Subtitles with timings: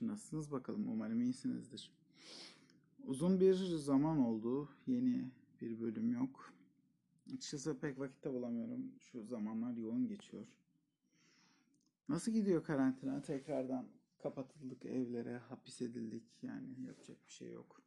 [0.00, 0.88] Nasılsınız bakalım?
[0.88, 1.90] Umarım iyisinizdir.
[3.06, 4.68] Uzun bir zaman oldu.
[4.86, 5.30] Yeni
[5.60, 6.52] bir bölüm yok.
[7.26, 8.92] Açıkçası pek vakit de bulamıyorum.
[8.98, 10.46] Şu zamanlar yoğun geçiyor.
[12.08, 13.22] Nasıl gidiyor karantina?
[13.22, 13.86] Tekrardan
[14.18, 16.24] kapatıldık evlere, hapis edildik.
[16.42, 17.82] Yani yapacak bir şey yok.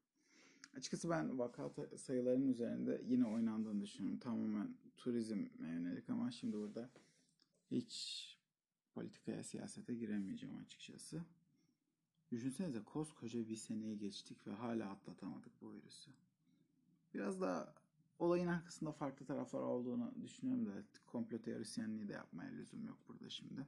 [0.78, 4.20] Açıkçası ben vaka sayılarının üzerinde yine oynandığını düşünüyorum.
[4.20, 6.90] Tamamen turizme yönelik ama şimdi burada
[7.72, 8.24] hiç
[8.94, 11.22] politikaya, siyasete giremeyeceğim açıkçası.
[12.34, 16.12] Düşünsenize koskoca bir seneyi geçtik ve hala atlatamadık bu virüsü.
[17.14, 17.74] Biraz da
[18.20, 20.72] olayın arkasında farklı taraflar olduğunu düşünüyorum da
[21.06, 23.68] komplo teorisyenliği de yapmaya lüzum yok burada şimdi.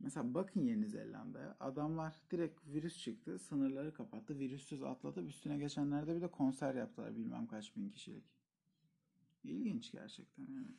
[0.00, 1.56] Mesela bakın Yeni Zelanda'ya.
[1.60, 7.46] Adamlar direkt virüs çıktı, sınırları kapattı, virüsüz atlatıp üstüne geçenlerde bir de konser yaptılar bilmem
[7.46, 8.24] kaç bin kişilik.
[9.44, 10.74] İlginç gerçekten yani.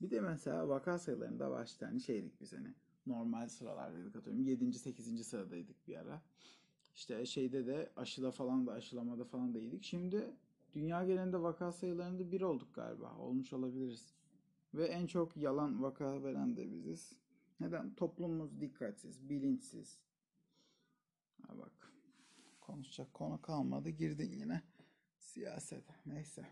[0.00, 2.74] Bir de mesela vaka sayılarında başta hani şeydik biz hani
[3.10, 4.72] normal sıralardaydık atıyorum 7.
[4.72, 5.26] 8.
[5.26, 6.22] sıradaydık bir ara.
[6.94, 9.82] İşte şeyde de aşıda falan da aşılamada falan da iyiydik.
[9.82, 10.30] Şimdi
[10.74, 13.16] dünya genelinde vaka sayılarında bir olduk galiba.
[13.16, 14.14] Olmuş olabiliriz.
[14.74, 17.12] Ve en çok yalan vaka veren de biziz.
[17.60, 17.94] Neden?
[17.94, 20.00] Toplumumuz dikkatsiz, bilinçsiz.
[21.46, 21.92] Ha bak.
[22.60, 23.90] Konuşacak konu kalmadı.
[23.90, 24.62] Girdin yine
[25.18, 25.94] siyasete.
[26.06, 26.46] Neyse.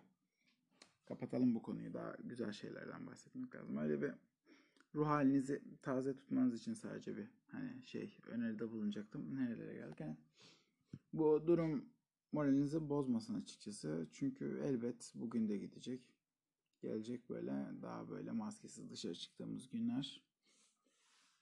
[1.07, 1.95] Kapatalım bu konuyu.
[1.95, 3.77] Daha güzel şeylerden bahsetmek lazım.
[3.77, 4.13] Öyle bir
[4.95, 9.35] ruh halinizi taze tutmanız için sadece bir hani şey öneride bulunacaktım.
[9.35, 10.01] Nerelere geldik?
[10.01, 10.17] Yani
[11.13, 11.89] bu durum
[12.33, 14.09] moralinizi bozmasın açıkçası.
[14.13, 16.15] Çünkü elbet bugün de gidecek.
[16.81, 20.23] Gelecek böyle daha böyle maskesiz dışarı çıktığımız günler.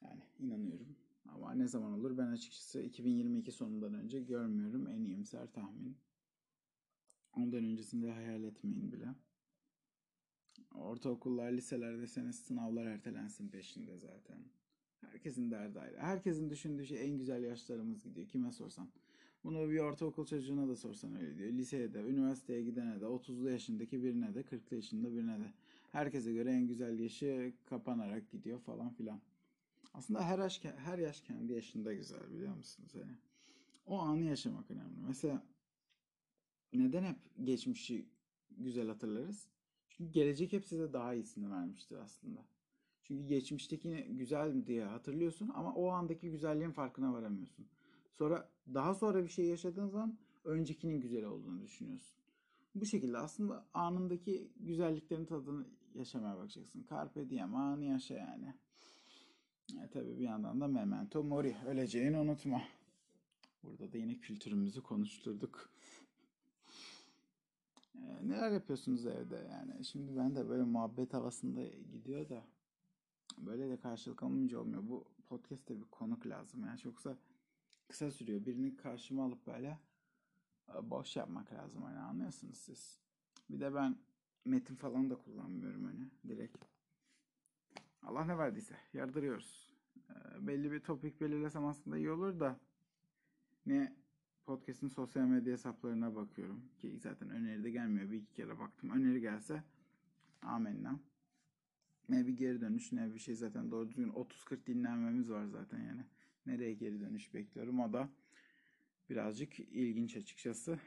[0.02, 0.96] Yani inanıyorum.
[1.28, 4.86] Ama ne zaman olur ben açıkçası 2022 sonundan önce görmüyorum.
[4.88, 5.96] En iyimser tahmin.
[7.32, 9.14] Ondan öncesinde hayal etmeyin bile.
[10.80, 14.38] Ortaokullar, liseler deseniz sınavlar ertelensin peşinde zaten.
[15.00, 15.98] Herkesin derdi ayrı.
[15.98, 18.28] Herkesin düşündüğü şey en güzel yaşlarımız gidiyor.
[18.28, 18.88] Kime sorsan.
[19.44, 21.52] Bunu bir ortaokul çocuğuna da sorsan öyle diyor.
[21.52, 25.52] Liseye de, üniversiteye gidene de, 30'lu yaşındaki birine de, 40'lı yaşında birine de.
[25.92, 29.20] Herkese göre en güzel yaşı kapanarak gidiyor falan filan.
[29.94, 32.94] Aslında her yaş, her yaş kendi yaşında güzel biliyor musunuz?
[32.94, 33.12] Yani
[33.86, 35.00] o anı yaşamak önemli.
[35.08, 35.42] Mesela
[36.72, 38.06] neden hep geçmişi
[38.50, 39.48] güzel hatırlarız?
[39.96, 42.44] Çünkü gelecek hep size daha iyisini vermiştir aslında.
[43.02, 47.66] Çünkü geçmiştekini güzel diye hatırlıyorsun ama o andaki güzelliğin farkına varamıyorsun.
[48.18, 52.16] Sonra daha sonra bir şey yaşadığın zaman öncekinin güzel olduğunu düşünüyorsun.
[52.74, 56.86] Bu şekilde aslında anındaki güzelliklerin tadını yaşamaya bakacaksın.
[56.90, 58.54] Carpe diem, anı yaşa yani.
[59.84, 62.62] E, tabii bir yandan da memento mori, öleceğini unutma.
[63.62, 65.75] Burada da yine kültürümüzü konuşturduk.
[68.06, 69.84] E, neler yapıyorsunuz evde yani?
[69.84, 71.62] Şimdi ben de böyle muhabbet havasında
[71.92, 72.44] gidiyor da
[73.38, 74.82] böyle de karşılık alınca olmuyor.
[74.88, 76.80] Bu podcast'te bir konuk lazım yani.
[76.84, 77.16] Yoksa
[77.88, 78.46] kısa sürüyor.
[78.46, 79.78] Birini karşıma alıp böyle
[80.74, 83.00] e, boş yapmak lazım hani anlıyorsunuz siz.
[83.50, 83.96] Bir de ben
[84.44, 86.64] metin falan da kullanmıyorum hani direkt.
[88.02, 89.72] Allah ne verdiyse yardırıyoruz.
[90.10, 92.60] E, belli bir topik belirlesem aslında iyi olur da
[93.66, 93.96] ne
[94.46, 98.10] podcast'in sosyal medya hesaplarına bakıyorum ki zaten öneri de gelmiyor.
[98.10, 98.90] Bir iki kere baktım.
[98.90, 99.62] Öneri gelse
[100.42, 101.00] amenna.
[102.08, 106.04] Ne bir geri dönüş ne bir şey zaten doğru düzgün 30-40 dinlenmemiz var zaten yani.
[106.46, 108.08] Nereye geri dönüş bekliyorum o da
[109.10, 110.78] birazcık ilginç açıkçası.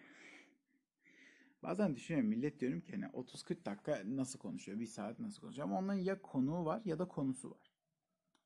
[1.64, 4.80] Bazen düşünüyorum millet diyorum ki hani 30-40 dakika nasıl konuşuyor?
[4.80, 5.68] Bir saat nasıl konuşuyor?
[5.68, 7.72] Ama onların ya konuğu var ya da konusu var.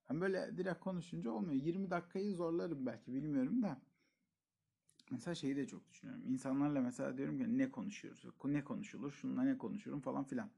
[0.09, 1.62] Ben böyle direkt konuşunca olmuyor.
[1.62, 3.81] 20 dakikayı zorlarım belki bilmiyorum da.
[5.12, 6.24] Mesela şeyi de çok düşünüyorum.
[6.28, 8.25] İnsanlarla mesela diyorum ki ne konuşuyoruz?
[8.46, 9.12] Ne konuşulur?
[9.12, 10.50] Şununla ne konuşurum falan filan.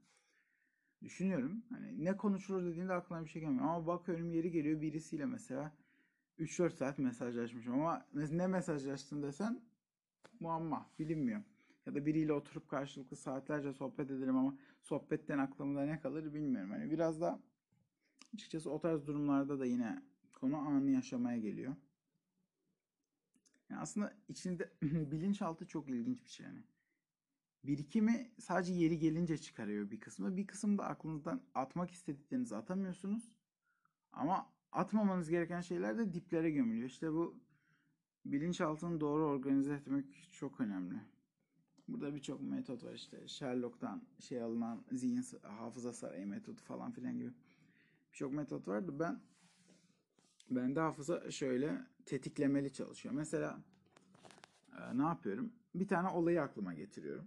[1.02, 1.62] Düşünüyorum.
[1.70, 3.64] Hani ne konuşulur dediğinde aklıma bir şey gelmiyor.
[3.64, 5.72] Ama bakıyorum yeri geliyor birisiyle mesela
[6.38, 9.60] 3-4 saat mesajlaşmışım ama ne mesajlaştın desen
[10.40, 11.42] muamma bilinmiyor.
[11.86, 16.70] Ya da biriyle oturup karşılıklı saatlerce sohbet ederim ama sohbetten aklımda ne kalır bilmiyorum.
[16.70, 17.40] Hani biraz da
[18.34, 20.02] açıkçası o tarz durumlarda da yine
[20.32, 21.76] konu anı yaşamaya geliyor.
[23.70, 26.62] Yani aslında içinde bilinçaltı çok ilginç bir şey yani.
[27.64, 30.36] Birikimi sadece yeri gelince çıkarıyor bir kısmı.
[30.36, 33.32] Bir kısım da aklınızdan atmak istediklerinizi atamıyorsunuz.
[34.12, 36.88] Ama atmamanız gereken şeyler de diplere gömülüyor.
[36.88, 37.40] İşte bu
[38.24, 40.94] bilinçaltını doğru organize etmek çok önemli.
[41.88, 47.32] Burada birçok metot var işte Sherlock'tan şey alınan zihin hafıza sarayı metodu falan filan gibi
[48.12, 48.98] birçok metot vardı.
[48.98, 49.20] Ben
[50.50, 53.14] bende hafıza şöyle tetiklemeli çalışıyor.
[53.14, 53.58] Mesela
[54.78, 55.52] e, ne yapıyorum?
[55.74, 57.26] Bir tane olayı aklıma getiriyorum.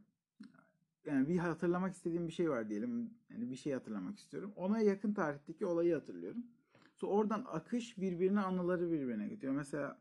[1.06, 3.14] Yani bir hatırlamak istediğim bir şey var diyelim.
[3.30, 4.54] Yani bir şey hatırlamak istiyorum.
[4.56, 6.44] Ona yakın tarihteki olayı hatırlıyorum.
[6.98, 9.54] Sonra oradan akış birbirine anıları birbirine getiriyor.
[9.54, 10.00] Mesela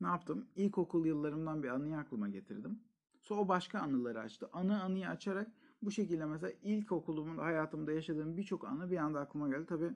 [0.00, 0.46] ne yaptım?
[0.56, 2.80] İlkokul yıllarımdan bir anıyı aklıma getirdim.
[3.22, 4.48] Sonra o başka anıları açtı.
[4.52, 5.50] Anı anıyı açarak
[5.82, 9.66] bu şekilde mesela ilkokulumun hayatımda yaşadığım birçok anı bir anda aklıma geldi.
[9.66, 9.90] Tabii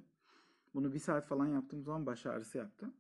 [0.74, 2.90] bunu bir saat falan yaptığım zaman baş ağrısı yaptı.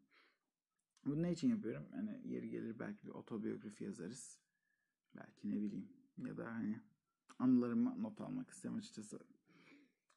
[1.04, 1.86] Bunu ne için yapıyorum?
[1.94, 4.40] Yani yeri gelir belki bir otobiyografi yazarız.
[5.16, 5.88] Belki ne bileyim.
[6.18, 6.80] Ya da hani
[7.38, 9.18] anılarımı not almak istedim açıkçası.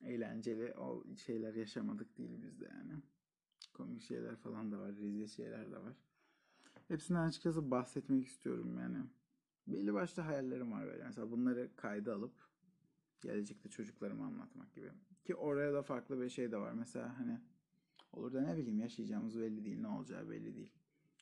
[0.02, 3.02] Eğlenceli o şeyler yaşamadık değil bizde yani.
[3.74, 4.96] Komik şeyler falan da var.
[4.96, 5.94] Rezil şeyler de var.
[6.88, 8.98] Hepsinden açıkçası bahsetmek istiyorum yani.
[9.68, 11.04] Belli başlı hayallerim var böyle.
[11.04, 12.34] Mesela bunları kayda alıp
[13.22, 14.92] gelecekte çocuklarıma anlatmak gibi.
[15.24, 16.74] Ki oraya da farklı bir şey de var.
[16.74, 17.40] Mesela hani
[18.14, 19.80] olur da ne bileyim yaşayacağımız belli değil.
[19.80, 20.72] Ne olacağı belli değil.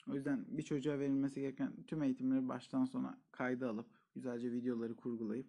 [0.07, 5.48] O yüzden bir çocuğa verilmesi gereken tüm eğitimleri baştan sona kayda alıp güzelce videoları kurgulayıp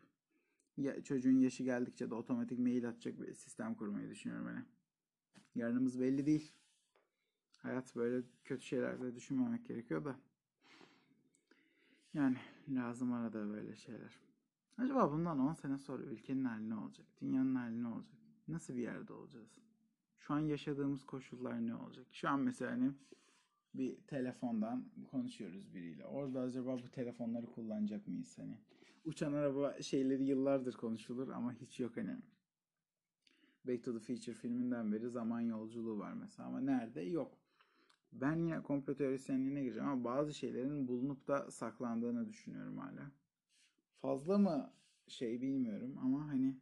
[0.76, 4.64] ya, çocuğun yaşı geldikçe de otomatik mail atacak bir sistem kurmayı düşünüyorum hani.
[5.54, 6.52] Yarınımız belli değil.
[7.58, 10.16] Hayat böyle kötü şeylerde düşünmemek gerekiyor da.
[12.14, 12.36] Yani
[12.68, 14.18] lazım arada böyle şeyler.
[14.78, 17.06] Acaba bundan 10 sene sonra ülkenin hali ne olacak?
[17.20, 18.21] Dünyanın hali ne olacak?
[18.48, 19.58] Nasıl bir yerde olacağız?
[20.18, 22.06] Şu an yaşadığımız koşullar ne olacak?
[22.10, 22.92] Şu an mesela hani
[23.74, 26.06] bir telefondan konuşuyoruz biriyle.
[26.06, 28.58] Orada acaba bu telefonları kullanacak mıyız hani?
[29.04, 32.16] Uçan araba şeyleri yıllardır konuşulur ama hiç yok hani.
[33.64, 37.00] Back to the Future filminden beri zaman yolculuğu var mesela ama nerede?
[37.00, 37.38] Yok.
[38.12, 43.12] Ben yine komplo teorisyenliğine gireceğim ama bazı şeylerin bulunup da saklandığını düşünüyorum hala.
[44.00, 44.72] Fazla mı
[45.06, 46.56] şey bilmiyorum ama hani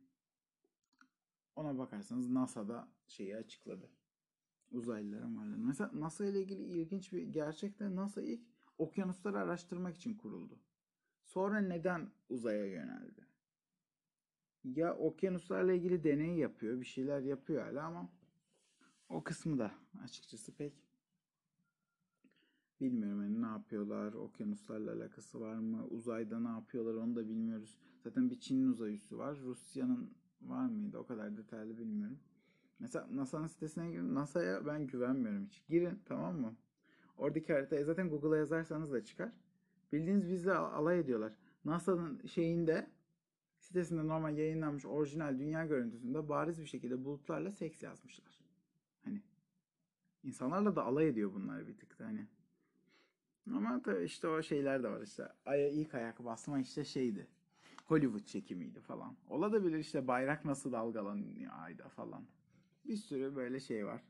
[1.61, 3.91] ona bakarsanız NASA'da şeyi açıkladı.
[4.73, 5.67] Uzaylıların varlığını.
[5.67, 8.41] Mesela NASA ile ilgili ilginç bir gerçek de NASA ilk
[8.79, 10.59] okyanusları araştırmak için kuruldu.
[11.25, 13.27] Sonra neden uzaya yöneldi?
[14.65, 18.09] Ya okyanuslarla ilgili deney yapıyor, bir şeyler yapıyor hala ama
[19.09, 19.71] o kısmı da
[20.03, 20.73] açıkçası pek
[22.81, 27.79] bilmiyorum yani ne yapıyorlar, okyanuslarla alakası var mı, uzayda ne yapıyorlar onu da bilmiyoruz.
[28.05, 32.19] Zaten bir Çin'in uzay üssü var, Rusya'nın var mıydı o kadar detaylı bilmiyorum.
[32.79, 35.63] Mesela NASA'nın sitesine girin, NASA'ya ben güvenmiyorum hiç.
[35.69, 36.57] Girin tamam mı?
[37.17, 39.33] Oradaki haritayı zaten Google'a yazarsanız da çıkar.
[39.93, 41.33] Bildiğiniz bizle alay ediyorlar.
[41.65, 42.91] NASA'nın şeyinde
[43.59, 48.41] sitesinde normal yayınlanmış orijinal dünya görüntüsünde bariz bir şekilde bulutlarla seks yazmışlar.
[49.05, 49.23] Hani
[50.23, 52.27] insanlarla da alay ediyor bunlar bir tık da hani.
[53.55, 55.29] Ama tabii işte o şeyler de var işte.
[55.45, 57.27] Ay'a ilk ayak basma işte şeydi.
[57.91, 59.17] Hollywood çekimiydi falan.
[59.29, 62.27] Olabilir işte bayrak nasıl dalgalanıyor ayda falan.
[62.85, 64.03] Bir sürü böyle şey var.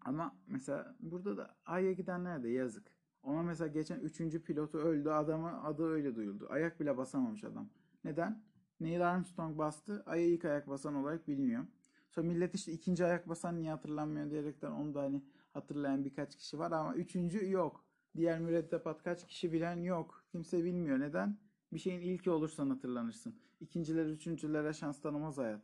[0.00, 2.92] Ama mesela burada da Ay'a gidenler de yazık.
[3.22, 5.10] Ona mesela geçen üçüncü pilotu öldü.
[5.10, 6.46] Adamı adı öyle duyuldu.
[6.50, 7.68] Ayak bile basamamış adam.
[8.04, 8.42] Neden?
[8.80, 10.02] Neil Armstrong bastı.
[10.06, 11.66] Ay'a ilk ayak basan olarak biliniyor.
[12.10, 16.58] Sonra millet işte ikinci ayak basan niye hatırlanmıyor diyerekten onu da hani hatırlayan birkaç kişi
[16.58, 17.84] var ama üçüncü yok.
[18.16, 20.24] Diğer mürettebat kaç kişi bilen yok.
[20.32, 21.00] Kimse bilmiyor.
[21.00, 21.45] Neden?
[21.72, 23.34] Bir şeyin ilki olursan hatırlanırsın.
[23.60, 25.62] İkinciler, üçüncülere şans tanımaz hayat.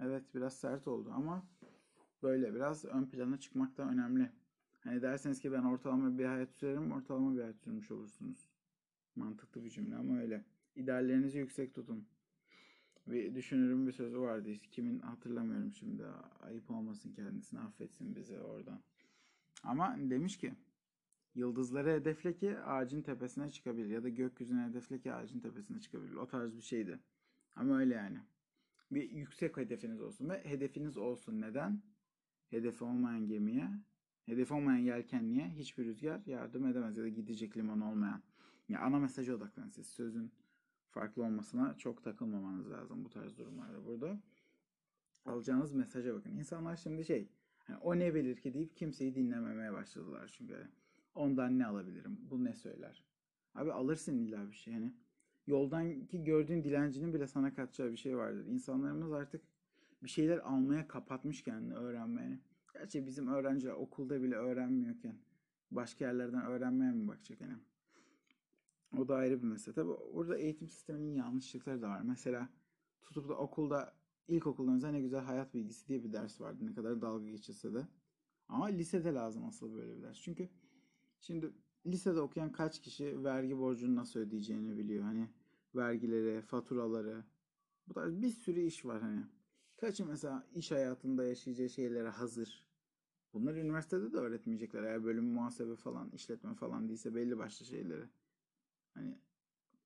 [0.00, 1.46] Evet biraz sert oldu ama
[2.22, 4.32] böyle biraz ön plana çıkmak da önemli.
[4.80, 8.48] Hani derseniz ki ben ortalama bir hayat sürerim, ortalama bir hayat sürmüş olursunuz.
[9.16, 10.44] Mantıklı bir cümle ama öyle.
[10.76, 12.06] İdeallerinizi yüksek tutun.
[13.06, 14.52] Bir düşünürüm bir sözü vardı.
[14.70, 16.04] Kimin hatırlamıyorum şimdi.
[16.40, 18.80] Ayıp olmasın kendisine affetsin bizi oradan.
[19.64, 20.54] Ama demiş ki
[21.34, 23.88] yıldızları hedefle ki ağacın tepesine çıkabilir.
[23.88, 26.14] Ya da gökyüzüne hedefle ki ağacın tepesine çıkabilir.
[26.14, 27.00] O tarz bir şeydi.
[27.56, 28.18] Ama öyle yani.
[28.90, 31.40] Bir yüksek hedefiniz olsun ve hedefiniz olsun.
[31.40, 31.82] Neden?
[32.50, 33.70] Hedefi olmayan gemiye,
[34.26, 38.22] hedefi olmayan yelkenliğe hiçbir rüzgar yardım edemez ya da gidecek liman olmayan.
[38.68, 39.86] Yani ana mesajı odaklanın siz.
[39.86, 40.32] Sözün
[40.90, 43.84] farklı olmasına çok takılmamanız lazım bu tarz durumlarda.
[43.86, 44.20] Burada
[45.24, 46.30] alacağınız mesaja bakın.
[46.30, 47.28] İnsanlar şimdi şey,
[47.68, 50.68] yani o ne bilir ki deyip kimseyi dinlememeye başladılar çünkü.
[51.14, 52.18] Ondan ne alabilirim?
[52.30, 53.04] Bu ne söyler?
[53.54, 54.74] Abi alırsın illa bir şey.
[54.74, 54.94] Yani
[55.46, 58.46] yoldan ki gördüğün dilencinin bile sana katacağı bir şey vardır.
[58.46, 59.42] İnsanlarımız artık
[60.02, 62.38] bir şeyler almaya kapatmış kendini öğrenmeye.
[62.72, 65.16] Gerçi bizim öğrenciler okulda bile öğrenmiyorken
[65.70, 67.58] başka yerlerden öğrenmeye mi bakacak yani?
[68.98, 69.74] O da ayrı bir mesele.
[69.74, 72.00] Tabi orada eğitim sisteminin yanlışlıkları da var.
[72.02, 72.48] Mesela
[73.02, 73.94] tutup da okulda
[74.28, 76.66] ilkokullarınızda ne güzel hayat bilgisi diye bir ders vardı.
[76.66, 77.86] Ne kadar dalga geçilse de.
[78.48, 80.20] Ama lisede lazım asıl böyle bir ders.
[80.20, 80.48] Çünkü
[81.20, 81.52] şimdi
[81.86, 85.04] lisede okuyan kaç kişi vergi borcunu nasıl ödeyeceğini biliyor.
[85.04, 85.28] Hani
[85.74, 87.24] vergileri, faturaları.
[87.88, 89.22] Bu tarz bir sürü iş var hani.
[89.76, 92.64] Kaçı mesela iş hayatında yaşayacağı şeylere hazır.
[93.34, 94.82] Bunlar üniversitede de öğretmeyecekler.
[94.82, 98.04] Eğer bölüm muhasebe falan, işletme falan değilse belli başlı şeyleri.
[98.94, 99.18] Hani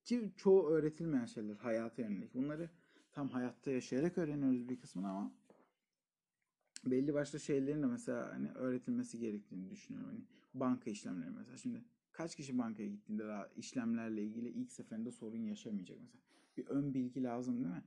[0.04, 2.34] ki çoğu öğretilmeyen şeyler hayata yönelik.
[2.34, 2.70] Bunları
[3.12, 5.32] tam hayatta yaşayarak öğreniyoruz bir kısmını ama
[6.90, 10.10] belli başlı şeylerin de mesela hani öğretilmesi gerektiğini düşünüyorum.
[10.10, 10.20] Hani
[10.54, 11.56] banka işlemleri mesela.
[11.56, 16.22] Şimdi kaç kişi bankaya gittiğinde daha işlemlerle ilgili ilk seferinde sorun yaşamayacak mesela.
[16.56, 17.82] Bir ön bilgi lazım değil mi?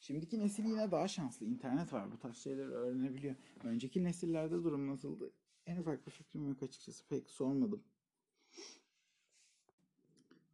[0.00, 1.46] Şimdiki nesil yine daha şanslı.
[1.46, 2.12] İnternet var.
[2.12, 3.34] Bu tarz şeyleri öğrenebiliyor.
[3.64, 5.30] Önceki nesillerde durum nasıldı?
[5.66, 7.08] En ufak bir fikrim yok açıkçası.
[7.08, 7.82] Pek sormadım.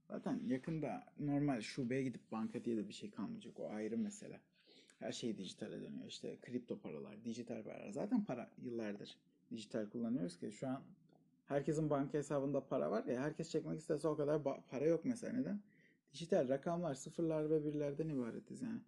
[0.08, 3.60] Zaten yakında normal şubeye gidip banka diye de bir şey kalmayacak.
[3.60, 4.40] O ayrı mesele.
[5.00, 6.06] Her şey dijitale dönüyor.
[6.06, 7.90] İşte kripto paralar, dijital paralar.
[7.90, 9.16] Zaten para yıllardır
[9.50, 10.82] dijital kullanıyoruz ki şu an
[11.46, 15.60] herkesin banka hesabında para var ya herkes çekmek istese o kadar para yok mesela neden?
[16.12, 18.80] Dijital rakamlar sıfırlar ve birlerden ibaretiz yani.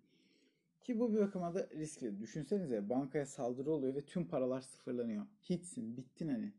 [0.85, 2.21] Ki bu bir bakıma da riskli.
[2.21, 5.26] Düşünsenize bankaya saldırı oluyor ve tüm paralar sıfırlanıyor.
[5.50, 6.52] Hitsin, bittin hani.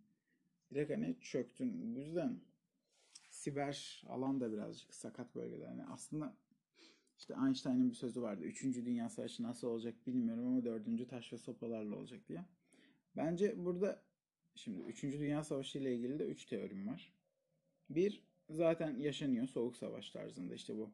[0.72, 1.96] Direkt hani çöktün.
[1.96, 2.40] Bu yüzden
[3.30, 5.68] siber alan da birazcık sakat bölgeler.
[5.68, 6.34] Yani aslında
[7.18, 8.44] işte Einstein'ın bir sözü vardı.
[8.44, 12.46] Üçüncü Dünya Savaşı nasıl olacak bilmiyorum ama dördüncü taş ve sopalarla olacak diye.
[13.18, 14.04] Bence burada
[14.56, 17.14] şimdi Üçüncü Dünya Savaşı ile ilgili de üç teorim var.
[17.90, 20.94] Bir zaten yaşanıyor Soğuk Savaş tarzında işte bu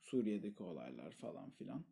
[0.00, 1.84] Suriye'deki olaylar falan filan.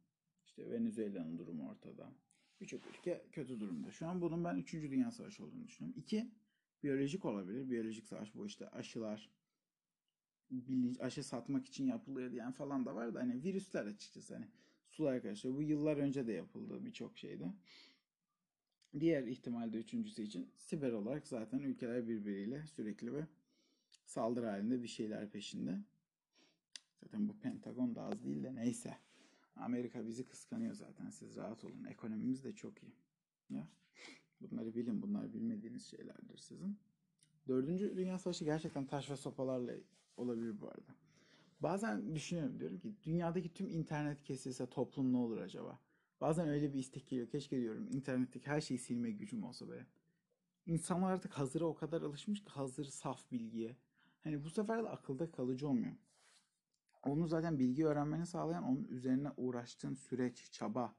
[0.46, 2.12] İşte Venezuela'nın durumu ortada.
[2.60, 3.90] Birçok ülke kötü durumda.
[3.90, 4.72] Şu an bunun ben 3.
[4.72, 6.00] Dünya Savaşı olduğunu düşünüyorum.
[6.00, 6.30] İki,
[6.82, 7.70] biyolojik olabilir.
[7.70, 9.30] Biyolojik savaş bu işte aşılar,
[11.00, 14.48] aşı satmak için yapılıyor diyen falan da var da hani virüsler açıkçası hani
[14.88, 17.52] sulara karşı bu yıllar önce de yapıldı birçok şeyde.
[19.00, 23.26] Diğer ihtimalde üçüncüsü için siber olarak zaten ülkeler birbiriyle sürekli ve
[24.04, 25.78] saldırı halinde bir şeyler peşinde.
[27.02, 28.98] Zaten bu Pentagon da az değil de neyse.
[29.56, 31.10] Amerika bizi kıskanıyor zaten.
[31.10, 31.84] Siz rahat olun.
[31.84, 32.92] Ekonomimiz de çok iyi.
[33.50, 33.68] Ya.
[34.40, 35.02] Bunları bilin.
[35.02, 36.78] Bunlar bilmediğiniz şeylerdir sizin.
[37.48, 39.72] Dördüncü Dünya Savaşı gerçekten taş ve sopalarla
[40.18, 40.94] olabilir bu arada.
[41.60, 45.78] Bazen düşünüyorum diyorum ki dünyadaki tüm internet kesilse toplum ne olur acaba?
[46.20, 47.28] Bazen öyle bir istek geliyor.
[47.28, 49.86] Keşke diyorum internetteki her şeyi silme gücüm olsa böyle.
[50.66, 53.76] İnsanlar artık hazıra o kadar alışmış ki hazır saf bilgiye.
[54.24, 55.96] Hani bu sefer de akılda kalıcı olmuyor.
[57.04, 60.96] Onu zaten bilgi öğrenmeni sağlayan onun üzerine uğraştığın süreç, çaba.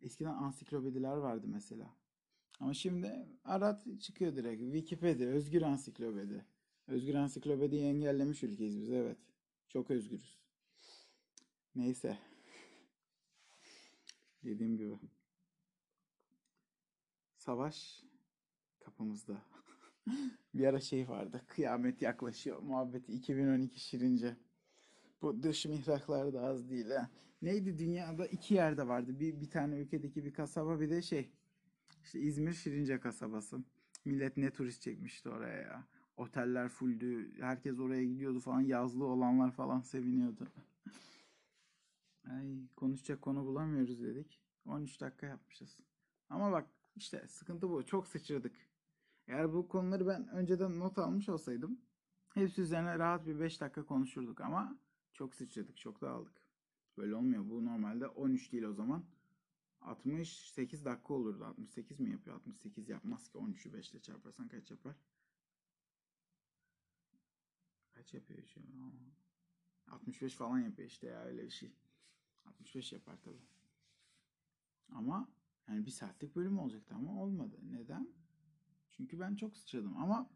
[0.00, 1.96] Eskiden ansiklopediler vardı mesela.
[2.60, 4.62] Ama şimdi arat çıkıyor direkt.
[4.62, 6.46] Wikipedia, özgür ansiklopedi.
[6.86, 9.18] Özgür ansiklopediyi engellemiş ülkeyiz biz evet.
[9.68, 10.38] Çok özgürüz.
[11.74, 12.18] Neyse.
[14.44, 14.98] Dediğim gibi.
[17.36, 18.02] Savaş
[18.80, 19.42] kapımızda.
[20.54, 21.42] bir ara şey vardı.
[21.46, 22.62] Kıyamet yaklaşıyor.
[22.62, 24.36] Muhabbeti 2012 şirince.
[25.22, 27.10] Bu dış mihraklar da az değil ha.
[27.42, 29.20] Neydi dünyada iki yerde vardı.
[29.20, 31.30] Bir, bir tane ülkedeki bir kasaba bir de şey.
[32.04, 33.64] İşte İzmir Şirince kasabası.
[34.04, 35.86] Millet ne turist çekmişti oraya ya.
[36.16, 37.40] Oteller fulldü.
[37.40, 38.60] Herkes oraya gidiyordu falan.
[38.60, 40.48] Yazlı olanlar falan seviniyordu.
[42.30, 44.40] Ay konuşacak konu bulamıyoruz dedik.
[44.66, 45.78] 13 dakika yapmışız.
[46.30, 46.66] Ama bak
[46.96, 47.86] işte sıkıntı bu.
[47.86, 48.56] Çok sıçradık.
[49.26, 51.80] Eğer bu konuları ben önceden not almış olsaydım
[52.34, 54.78] hepsi üzerine rahat bir 5 dakika konuşurduk ama
[55.12, 56.34] çok sıçradık, çok dağıldık.
[56.96, 57.50] Böyle olmuyor.
[57.50, 59.04] Bu normalde 13 değil o zaman.
[59.80, 61.44] 68 dakika olurdu.
[61.44, 62.36] 68 mi yapıyor?
[62.36, 63.38] 68 yapmaz ki.
[63.38, 64.96] 13'ü 5 ile çarparsan kaç yapar?
[68.04, 68.92] Kaç yapıyor an?
[69.94, 71.72] 65 falan yapıyor işte ya öyle bir şey.
[72.46, 73.36] 65 yapar tabi.
[74.88, 75.28] Ama
[75.68, 77.56] yani bir saatlik bölüm olacaktı ama olmadı.
[77.70, 78.08] Neden?
[78.90, 80.30] Çünkü ben çok sıçradım ama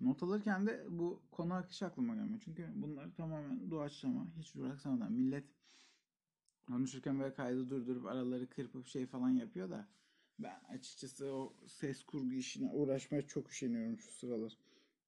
[0.00, 2.40] not alırken de bu konu akışı aklıma gelmiyor.
[2.44, 4.26] Çünkü bunlar tamamen doğaçlama.
[4.38, 5.12] Hiç duraksamadan.
[5.12, 5.44] Millet
[6.66, 9.88] konuşurken böyle kaydı durdurup araları kırpıp şey falan yapıyor da
[10.38, 14.58] ben açıkçası o ses kurgu işine uğraşmaya çok üşeniyorum şu sıralar.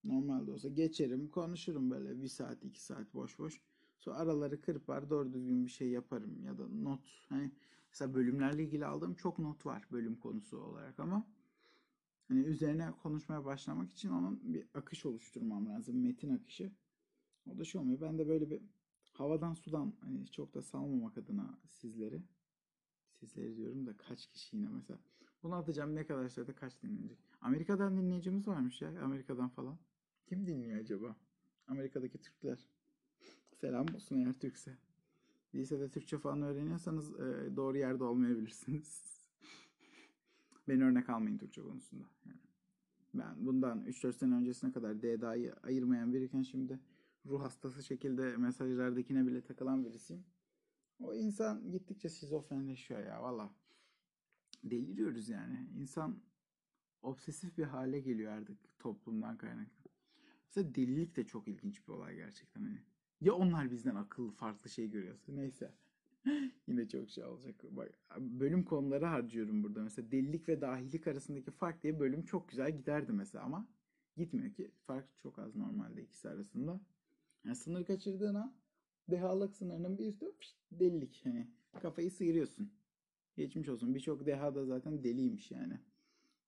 [0.05, 3.61] Normalde olsa geçerim konuşurum böyle bir saat iki saat boş boş.
[3.99, 7.01] Sonra araları kırpar doğru düzgün bir şey yaparım ya da not.
[7.29, 7.53] Hani
[7.91, 11.27] mesela bölümlerle ilgili aldığım çok not var bölüm konusu olarak ama
[12.29, 16.03] hani üzerine konuşmaya başlamak için onun bir akış oluşturmam lazım.
[16.03, 16.73] Metin akışı.
[17.47, 18.01] O da şey olmuyor.
[18.01, 18.63] Ben de böyle bir
[19.13, 22.23] havadan sudan hani çok da salmamak adına sizleri
[23.21, 24.99] sizleri diyorum da kaç kişi yine mesela.
[25.43, 27.19] Bunu atacağım ne kadar sürede kaç dinlenecek.
[27.41, 29.03] Amerika'dan dinleyicimiz varmış ya.
[29.03, 29.79] Amerika'dan falan.
[30.31, 31.17] Kim dinliyor acaba?
[31.67, 32.59] Amerika'daki Türkler.
[33.61, 34.79] Selam olsun eğer Türkse.
[35.55, 39.03] Lisede Türkçe falan öğreniyorsanız e, doğru yerde olmayabilirsiniz.
[40.69, 42.05] Beni örnek almayın Türkçe konusunda.
[42.27, 42.41] Yani
[43.15, 46.81] ben bundan 3-4 sene öncesine kadar DDA'yı ayırmayan biriyken şimdi
[47.27, 50.25] ruh hastası şekilde mesajlardakine bile takılan birisiyim.
[51.01, 53.55] O insan gittikçe şizofrenleşiyor ya valla.
[54.65, 55.69] Deliriyoruz yani.
[55.79, 56.23] İnsan
[57.03, 59.80] obsesif bir hale geliyor artık toplumdan kaynaklı.
[60.51, 62.79] Mesela delilik de çok ilginç bir olay gerçekten hani.
[63.21, 65.75] Ya onlar bizden akıllı farklı şey görüyorsa neyse.
[66.69, 67.65] Yine çok şey olacak.
[67.71, 69.83] Bak, bölüm konuları harcıyorum burada.
[69.83, 73.69] Mesela delilik ve dahilik arasındaki fark diye bölüm çok güzel giderdi mesela ama
[74.17, 74.71] gitmiyor ki.
[74.87, 76.81] Fark çok az normalde ikisi arasında.
[77.45, 78.55] Yani sınır kaçırdığın an
[79.11, 81.21] dehalık sınırının bir üstü pişt, delilik.
[81.25, 81.51] Hani
[81.83, 82.73] kafayı sıyırıyorsun.
[83.37, 83.95] Geçmiş olsun.
[83.95, 85.81] Birçok deha da zaten deliymiş yani.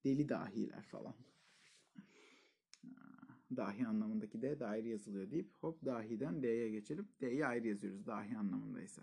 [0.03, 1.15] Deli dahiler falan.
[3.57, 7.07] Dahi anlamındaki D de ayrı yazılıyor deyip hop dahiden D'ye geçelim.
[7.21, 9.01] D'yi ayrı yazıyoruz dahi anlamındaysa.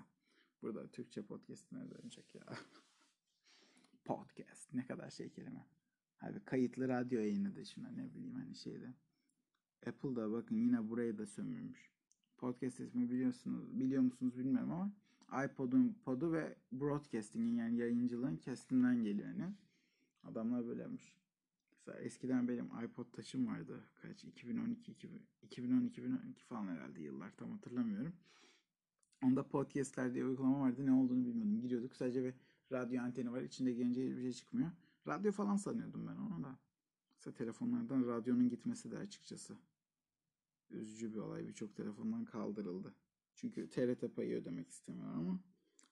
[0.63, 2.43] Burada Türkçe podcastine dönecek ya.
[4.05, 4.75] Podcast.
[4.75, 5.67] Ne kadar şey kelime.
[6.21, 8.95] Abi kayıtlı radyo yayını da şuna ne bileyim hani şeyde.
[9.87, 11.91] Apple'da bakın yine burayı da sömürmüş.
[12.39, 14.93] Podcast ismi biliyorsunuz, biliyor musunuz bilmiyorum ama
[15.45, 19.55] iPod'un podu ve broadcasting'in yani yayıncılığın kestinden geliyor hani.
[20.25, 21.15] Adamlar böyle yapmış.
[21.87, 23.85] Mesela eskiden benim iPod taşım vardı.
[24.03, 24.25] Kaç?
[24.25, 28.13] 2012, 2012, 2012 falan herhalde yıllar tam hatırlamıyorum.
[29.23, 30.87] Onda podcastler diye uygulama vardı.
[30.87, 31.61] Ne olduğunu bilmiyordum.
[31.61, 31.97] Giriyorduk.
[31.97, 32.35] Sadece bir
[32.73, 33.43] radyo anteni var.
[33.43, 34.71] İçinde gelince hiçbir şey çıkmıyor.
[35.07, 36.59] Radyo falan sanıyordum ben onu da.
[37.17, 39.57] Mesela telefonlardan radyonun gitmesi de açıkçası.
[40.71, 41.49] Üzücü bir olay.
[41.49, 42.95] Birçok telefondan kaldırıldı.
[43.35, 45.41] Çünkü TRT payı ödemek istemiyor ama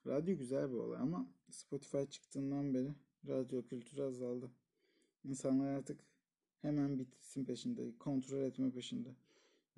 [0.06, 2.94] radyo güzel bir olay ama Spotify çıktığından beri
[3.26, 4.50] radyo kültürü azaldı.
[5.24, 6.00] İnsanlar artık
[6.62, 9.08] hemen bitsin peşinde, kontrol etme peşinde.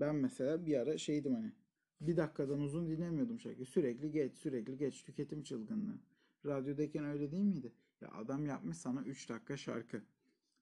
[0.00, 1.52] Ben mesela bir ara şeydim hani
[2.00, 3.66] bir dakikadan uzun dinlemiyordum şarkıyı.
[3.66, 5.02] Sürekli geç, sürekli geç.
[5.02, 5.98] Tüketim çılgınlığı.
[6.46, 7.72] Radyodayken öyle değil miydi?
[8.00, 10.02] Ya adam yapmış sana 3 dakika şarkı.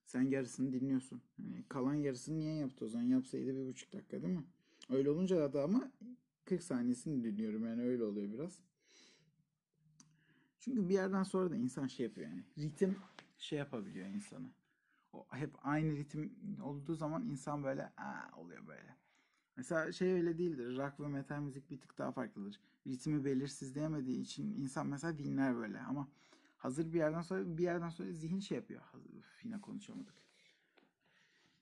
[0.05, 1.23] Sen yarısını dinliyorsun.
[1.37, 3.07] Hani kalan yarısını niye yaptı o zaman?
[3.07, 4.45] Yapsaydı bir buçuk dakika değil mi?
[4.91, 5.93] Öyle olunca da ama
[6.45, 7.67] 40 saniyesini dinliyorum.
[7.67, 8.59] Yani öyle oluyor biraz.
[10.61, 12.45] Çünkü bir yerden sonra da insan şey yapıyor yani.
[12.59, 12.97] Ritim
[13.39, 14.51] şey yapabiliyor insanı.
[15.13, 18.97] O hep aynı ritim olduğu zaman insan böyle aa oluyor böyle.
[19.57, 20.77] Mesela şey öyle değildir.
[20.77, 22.61] Rock ve metal müzik bir tık daha farklıdır.
[22.87, 26.09] Ritmi belirsizleyemediği için insan mesela dinler böyle ama
[26.57, 28.83] hazır bir yerden sonra bir yerden sonra zihin şey yapıyor.
[29.19, 30.15] Üf, yine konuşamadık.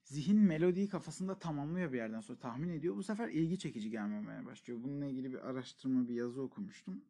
[0.03, 2.95] Zihin melodiyi kafasında tamamlıyor bir yerden sonra tahmin ediyor.
[2.95, 4.83] Bu sefer ilgi çekici gelmemeye başlıyor.
[4.83, 7.01] Bununla ilgili bir araştırma, bir yazı okumuştum.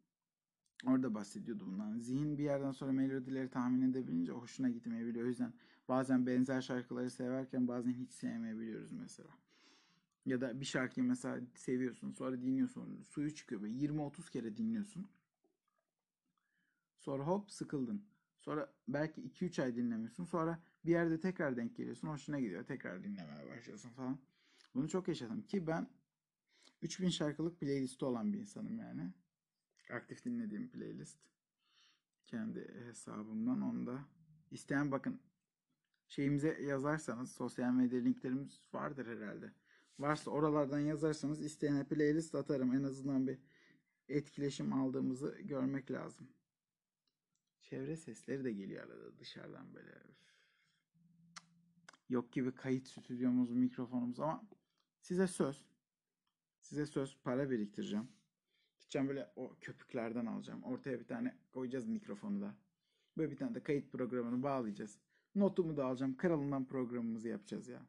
[0.85, 1.97] Orada bahsediyordu bundan.
[1.99, 5.25] Zihin bir yerden sonra melodileri tahmin edebilince hoşuna gitmeyebiliyor.
[5.25, 5.53] O yüzden
[5.89, 9.29] bazen benzer şarkıları severken bazen hiç sevmeyebiliyoruz mesela.
[10.25, 15.07] Ya da bir şarkıyı mesela seviyorsun sonra dinliyorsun suyu çıkıyor böyle 20-30 kere dinliyorsun.
[16.97, 18.05] Sonra hop sıkıldın.
[18.39, 20.23] Sonra belki 2-3 ay dinlemiyorsun.
[20.23, 22.07] Sonra bir yerde tekrar denk geliyorsun.
[22.07, 22.65] Hoşuna gidiyor.
[22.65, 24.19] Tekrar dinlemeye başlıyorsun falan.
[24.75, 25.87] Bunu çok yaşadım ki ben
[26.81, 29.13] 3000 şarkılık playlisti olan bir insanım yani.
[29.91, 31.17] Aktif dinlediğim playlist.
[32.25, 34.05] Kendi hesabımdan onda.
[34.51, 35.19] İsteyen bakın
[36.07, 39.53] şeyimize yazarsanız sosyal medya linklerimiz vardır herhalde.
[39.99, 42.73] Varsa oralardan yazarsanız isteyene playlist atarım.
[42.73, 43.39] En azından bir
[44.07, 46.27] etkileşim aldığımızı görmek lazım.
[47.61, 49.91] Çevre sesleri de geliyor arada dışarıdan böyle.
[52.09, 54.47] Yok gibi kayıt stüdyomuz, mikrofonumuz ama
[55.01, 55.65] size söz.
[56.61, 58.07] Size söz para biriktireceğim.
[58.79, 60.63] Gideceğim böyle o köpüklerden alacağım.
[60.63, 62.55] Ortaya bir tane koyacağız mikrofonu da.
[63.17, 64.99] Böyle bir tane de kayıt programını bağlayacağız.
[65.37, 66.17] Notumu da alacağım.
[66.17, 67.85] Kralından programımızı yapacağız ya.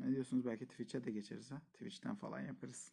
[0.00, 0.46] Ne diyorsunuz?
[0.46, 1.62] Belki Twitch'e de geçeriz ha.
[1.72, 2.92] Twitch'ten falan yaparız.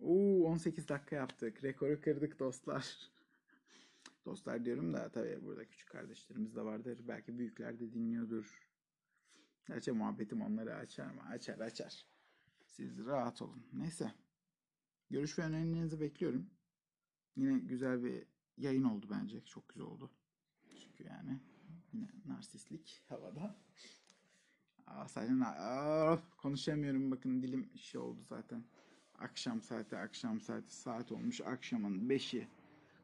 [0.00, 1.64] Oo 18 dakika yaptık.
[1.64, 2.96] Rekoru kırdık dostlar.
[4.24, 7.00] dostlar diyorum da tabii burada küçük kardeşlerimiz de vardır.
[7.08, 8.68] Belki büyükler de dinliyordur.
[9.66, 11.22] Gerçi muhabbetim onları açar mı?
[11.28, 12.06] Açar açar.
[12.66, 13.66] Siz rahat olun.
[13.72, 14.12] Neyse.
[15.10, 16.50] Görüş ve önerilerinizi bekliyorum.
[17.36, 19.44] Yine güzel bir yayın oldu bence.
[19.44, 20.10] Çok güzel oldu.
[20.76, 21.40] Çünkü yani
[21.94, 23.56] yine narsistlik havada.
[24.86, 28.64] Aa, zaten aa, konuşamıyorum bakın dilim şey oldu zaten.
[29.18, 32.48] Akşam saati akşam saati saat olmuş akşamın beşi.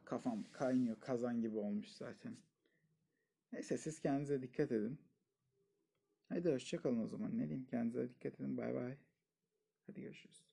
[0.04, 2.36] Kafam kaynıyor kazan gibi olmuş zaten.
[3.52, 5.00] Neyse siz kendinize dikkat edin.
[6.28, 7.38] Hadi hoşçakalın o zaman.
[7.38, 8.56] Ne diyeyim kendinize dikkat edin.
[8.56, 8.96] Bay bay.
[9.86, 10.49] Hadi görüşürüz.